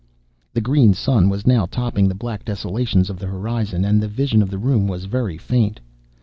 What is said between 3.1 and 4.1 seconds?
of the horizon, and the